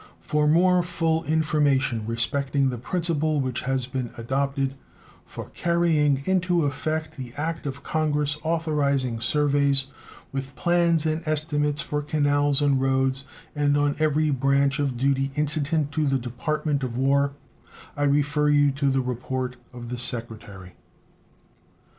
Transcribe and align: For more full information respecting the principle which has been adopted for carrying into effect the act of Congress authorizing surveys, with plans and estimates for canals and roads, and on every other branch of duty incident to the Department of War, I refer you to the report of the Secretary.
For 0.23 0.47
more 0.47 0.81
full 0.81 1.23
information 1.25 2.07
respecting 2.07 2.71
the 2.71 2.79
principle 2.79 3.39
which 3.39 3.61
has 3.61 3.85
been 3.85 4.09
adopted 4.17 4.73
for 5.27 5.49
carrying 5.51 6.23
into 6.25 6.65
effect 6.65 7.17
the 7.17 7.31
act 7.37 7.67
of 7.67 7.83
Congress 7.83 8.35
authorizing 8.41 9.19
surveys, 9.19 9.85
with 10.31 10.55
plans 10.55 11.05
and 11.05 11.21
estimates 11.27 11.81
for 11.81 12.01
canals 12.01 12.63
and 12.63 12.81
roads, 12.81 13.25
and 13.53 13.77
on 13.77 13.95
every 13.99 14.29
other 14.29 14.39
branch 14.39 14.79
of 14.79 14.97
duty 14.97 15.29
incident 15.35 15.91
to 15.91 16.07
the 16.07 16.17
Department 16.17 16.81
of 16.81 16.97
War, 16.97 17.33
I 17.95 18.05
refer 18.05 18.49
you 18.49 18.71
to 18.71 18.89
the 18.89 19.01
report 19.01 19.57
of 19.71 19.89
the 19.89 19.99
Secretary. 19.99 20.73